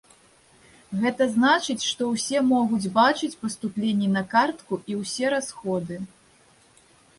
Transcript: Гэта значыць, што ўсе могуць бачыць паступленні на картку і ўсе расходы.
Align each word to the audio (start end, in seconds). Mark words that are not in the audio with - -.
Гэта 1.01 1.27
значыць, 1.33 1.83
што 1.89 2.07
ўсе 2.13 2.41
могуць 2.53 2.91
бачыць 2.97 3.31
паступленні 3.43 4.09
на 4.17 4.25
картку 4.35 4.83
і 4.95 4.99
ўсе 5.03 5.25
расходы. 5.37 6.03